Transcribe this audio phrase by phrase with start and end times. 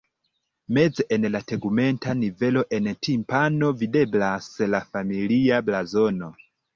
[0.75, 6.31] Meze en la tegmenta nivelo en timpano videblas la familia blazono.